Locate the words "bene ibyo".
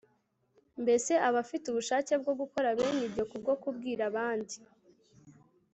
2.77-3.23